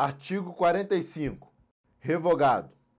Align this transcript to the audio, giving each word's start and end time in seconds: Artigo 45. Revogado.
Artigo 0.00 0.52
45. 0.52 1.52
Revogado. 1.98 2.70